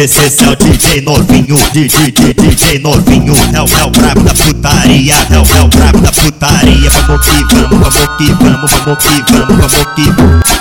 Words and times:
Esse 0.00 0.18
é 0.18 0.48
o 0.48 0.56
DJ 0.56 1.02
novinho, 1.02 1.58
DJ, 1.74 2.10
DJ 2.10 2.78
novinho, 2.78 3.34
é 3.52 3.60
o, 3.60 3.66
é 3.66 3.84
o 3.84 3.90
brabo 3.90 4.22
da 4.22 4.32
putaria, 4.32 5.12
é 5.12 5.38
o, 5.38 5.44
é 5.58 5.60
o 5.60 5.68
brabo 5.68 5.98
da 5.98 6.10
putaria. 6.10 6.90
Vamos 7.06 7.26
que 7.26 7.44
vamos, 7.54 7.68
vamos 7.70 8.08
que 8.16 8.32
vamos, 8.32 8.72
vamos 8.72 9.04
que 9.04 9.12
vamos, 9.30 9.56
vamos 9.60 9.84
que. 9.94 10.04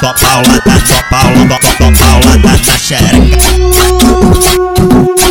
Só 0.01 0.11
paulada, 0.19 0.75
só 0.85 0.99
paulada, 1.09 1.55
só 1.77 1.87
paulada 2.03 2.51
na 2.67 2.77
xereca. 2.77 3.39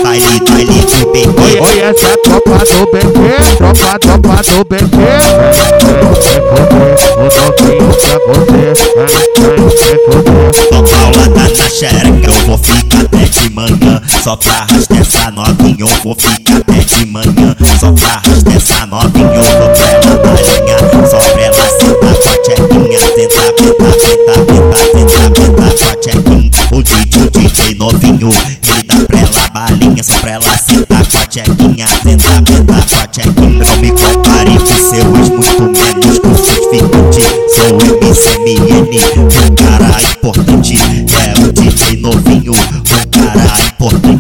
Baile, 0.03 0.41
baile 0.49 0.81
do 0.81 1.01
bem. 1.13 1.29
Oi, 1.29 1.79
essa 1.81 2.07
é 2.07 2.15
a 2.15 2.19
tropa 2.25 2.65
do 2.65 2.81
BT, 2.91 3.13
tropa, 3.59 3.99
tropa 3.99 4.37
do 4.43 4.65
paulada 10.89 11.53
na 11.59 11.69
xereca, 11.69 12.08
eu 12.08 12.08
vou 12.08 12.08
Só 14.29 14.37
pra 14.37 14.53
arrastar 14.53 15.01
essa 15.01 15.31
novinha, 15.31 15.77
eu 15.79 15.89
vou 16.05 16.15
ficar 16.15 16.59
até 16.59 16.85
de 16.85 17.07
manhã. 17.07 17.57
Só 17.81 17.91
pra 17.93 18.09
arrastar 18.09 18.57
essa 18.57 18.85
novinha, 18.85 19.25
eu 19.25 19.43
vou 19.43 19.71
pra 19.71 19.89
ela 19.89 20.17
na 20.23 20.35
linha. 20.43 20.77
Só 21.09 21.17
pra 21.17 21.41
ela 21.41 21.65
sentar 21.71 22.13
com 22.13 22.29
a 22.29 22.37
tchequinha. 22.43 23.01
Senta, 23.01 23.41
penta, 23.57 23.73
penta, 23.73 24.45
penta, 24.45 24.79
senta, 24.93 25.31
penta 25.31 25.51
com 25.51 25.63
a 25.63 25.97
tchequinha. 25.97 26.51
O 26.73 26.83
DJ, 26.83 27.23
o 27.23 27.31
DJ 27.31 27.75
novinho, 27.77 28.29
ele 28.67 28.83
dá 28.83 28.97
pra 29.07 29.19
ela 29.19 29.49
balinha. 29.55 30.05
Só 30.05 30.13
pra 30.21 30.33
ela 30.33 30.59
sentar 30.59 31.07
com 31.07 31.19
a 31.19 31.27
tchequinha. 31.27 31.87
Senta, 31.87 32.29
penta 32.43 32.85
com 32.87 33.01
a 33.01 33.07
tchequinha. 33.07 33.65
Não 33.65 33.77
me 33.79 33.91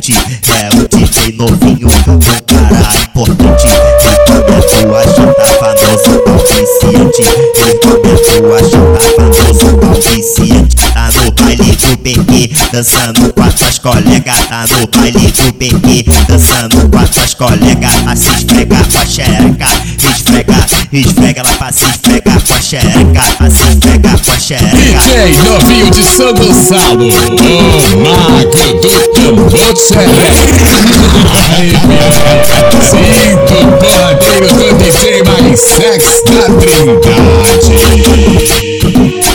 importante. 0.08 0.14
É 0.48 0.68
o 0.74 0.88
DJ 0.88 1.32
novinho, 1.36 1.88
um 1.88 2.18
cara 2.18 2.94
importante. 2.96 3.66
Ele 3.68 4.16
começou 4.26 4.96
a 4.96 5.02
chutar 5.02 5.46
famoso 5.58 6.18
pau 6.24 6.38
viciante. 6.38 7.22
Ele 7.56 7.74
começou 7.78 8.54
a 8.54 8.58
chutar 8.60 9.08
famoso 9.16 9.76
pau 9.78 9.94
viciante. 9.94 10.76
Tá 10.76 11.10
no 11.12 11.30
baile 11.32 11.72
do 11.76 11.96
BQ, 11.98 12.50
dançando 12.72 13.32
com 13.32 13.42
as 13.42 13.54
tuas 13.54 13.78
colegas. 13.78 14.46
Tá 14.48 14.64
no 14.70 14.86
baile 14.86 15.32
do 15.32 15.52
BQ, 15.52 16.04
dançando 16.28 16.88
com 16.88 16.98
as 16.98 17.10
tuas 17.10 17.34
colegas. 17.34 17.92
A 18.06 18.16
se 18.16 18.28
esfregar 18.30 18.84
com 18.88 18.98
a 18.98 19.06
xereca, 19.06 19.66
esfrega, 19.98 20.66
esfrega 20.92 21.40
ela 21.40 21.52
pra 21.52 21.72
se 21.72 21.84
esfregar 21.84 22.40
com 22.40 22.54
a 22.54 22.60
xereca. 22.60 23.22
A 23.40 23.50
se 23.50 23.62
esfregar 23.68 24.18
com 24.18 24.32
a 24.32 24.38
xereca. 24.38 24.74
DJ 24.74 25.42
novinho 25.44 25.90
de 25.90 26.04
São 26.04 26.34
Gonçalo, 26.34 27.04
o 27.04 27.98
mago 28.02 28.57
do 29.48 29.56
tambor 29.56 29.72
de 29.74 29.80
Sinto 32.88 33.54
o 33.54 33.72
pandeiro 33.78 34.48
do 34.54 34.68
DJ 34.78 35.22
mais 35.24 35.60
sexy 35.60 36.24
da 36.24 36.44
Trindade. 36.58 37.72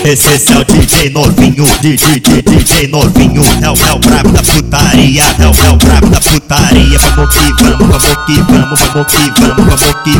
Esse 0.05 0.53
é 0.53 0.57
o 0.57 0.65
DJ 0.65 1.09
novinho, 1.11 1.65
DJ, 1.81 2.19
DJ 2.19 2.87
novinho, 2.89 3.41
é 3.61 3.69
o, 3.69 3.73
é 3.87 3.93
o 3.93 3.99
brabo 3.99 4.29
da 4.31 4.43
putaria, 4.43 5.23
é 5.23 5.47
o, 5.47 5.65
é 5.65 5.69
o 5.71 5.77
brabo 5.77 6.07
da 6.07 6.19
putaria. 6.19 6.99
Vamos 7.15 7.33
que 7.33 7.39
vamos, 7.63 7.87
vamos 7.87 8.25
que 8.25 8.41
vamos, 8.41 8.79
vamos 8.79 9.07
que 9.07 9.17
vamos, 9.39 9.65
vamos 9.65 9.95
que. 10.03 10.13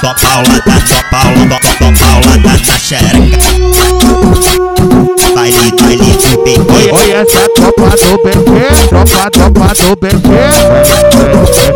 Só 0.00 0.14
paulada, 0.14 0.74
só 0.86 1.02
paulada, 1.10 1.58
só 1.78 1.88
paulada 1.92 2.38
na 2.44 2.78
xereca. 2.78 4.03
Oi, 6.94 7.10
essa 7.10 7.38
é 7.38 7.48
tropa 7.48 7.90
do 7.90 8.18
BT, 8.22 8.88
tropa, 8.88 9.28
tropa 9.32 9.74
do 9.74 9.96
BT. 9.96 10.28
Pra 10.70 11.34
você, 11.40 11.72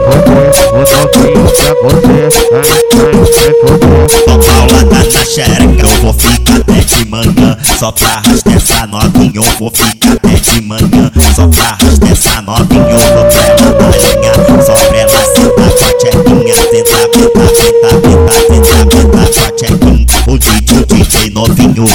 Só 4.24 4.38
paulada 4.38 4.84
na 5.12 5.24
xereca, 5.24 5.82
eu 5.82 5.88
vou 6.02 6.12
ficar 6.12 6.56
até 6.58 6.78
de 6.84 7.04
manhã. 7.06 7.58
Só 7.80 7.90
pra 7.90 8.06
arrastar 8.06 8.54
essa 8.54 8.86
novinha, 8.86 9.32
eu 9.34 9.42
vou 9.58 9.72
ficar 9.72 10.12
até 10.12 10.34
de 10.34 10.60
manhã. 10.60 11.10
Só 11.34 11.48
pra 11.48 11.64
arrastar 11.64 12.12
essa 12.12 12.42
novinha, 12.42 12.88
eu 12.88 13.14
vou 13.16 13.24
pra 13.24 13.42
ela 13.42 13.70
na 13.72 13.88
linha. 13.96 14.32
Só 14.64 14.74
pra 14.74 14.98
ela 14.98 15.18
sentar 15.34 15.50
com 15.50 15.84
a 15.84 15.92
tchequinha. 15.98 16.54
Senta, 16.54 17.08
penta, 17.08 17.28
penta, 17.34 17.66
penta, 18.02 18.34
senta, 18.46 18.86
penta 18.86 19.10
com 19.10 19.40
a 19.40 19.50
tchequinha. 19.50 20.06
O 20.28 20.38
DJ, 20.38 20.78
o 20.78 20.86
DJ 20.86 21.30
novinho, 21.30 21.86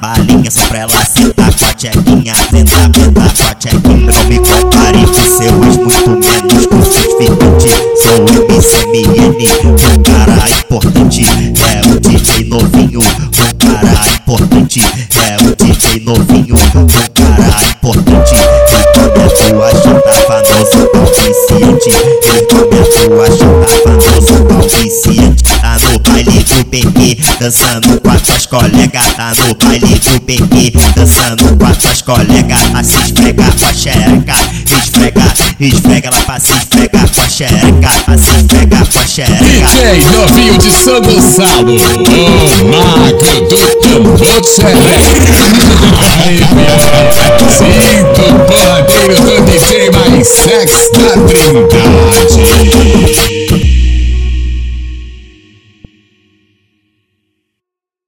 balinha. 0.00 0.50
Só 0.50 0.62
pra 0.66 0.78
ela 0.80 1.04
sentar 1.04 1.52
com 1.54 1.64
a 1.64 1.74
tchequinha. 1.74 2.34
Senta, 2.34 2.90
penta 2.90 3.12
com 3.12 3.50
a 3.50 3.54
tchequinha. 3.54 4.12
Não 4.12 4.24
me 4.24 4.38
compare 4.38 5.06
com 5.06 5.38
seu 5.38 5.64
ex, 5.64 5.76
muito 5.76 6.10
menos 6.10 6.66
com 6.66 6.82
seus 6.82 7.14
ficantes. 7.18 7.74
Sou 8.02 8.18
o 8.18 8.48
MCMN, 8.50 9.78
do 26.44 26.64
BQ, 26.64 27.18
dançando 27.38 28.00
com 28.00 28.10
as 28.10 28.22
tuas 28.22 28.46
colegas. 28.46 29.14
Tá 29.16 29.32
no 29.38 29.54
baile 29.54 29.86
do 29.86 30.20
BQ, 30.20 30.72
dançando 30.94 31.56
com 31.56 31.66
as 31.66 31.76
tuas 31.78 32.02
colegas. 32.02 32.58
A 32.74 32.82
se 32.82 32.96
esfregar 32.96 33.52
com 33.52 33.66
a 33.66 33.72
xereca, 33.72 34.34
esfrega, 34.66 35.34
esfrega 35.60 36.08
ela 36.08 36.20
pra 36.24 36.40
se 36.40 36.52
esfregar 36.52 37.08
com 37.08 37.20
a 37.20 37.28
xereca. 37.28 37.90
A 38.06 38.18
se 38.18 38.30
esfregar 38.30 38.86
com 38.86 38.98
a 38.98 39.06
xereca. 39.06 39.44
DJ 39.44 40.04
novinho 40.10 40.58
de 40.58 40.70
São 40.72 41.00
Gonçalo, 41.00 41.74
o 41.74 42.70
mago 42.70 43.40
do 43.48 43.58
tambor 43.80 44.40
de 44.40 44.48
Sinto 44.48 45.59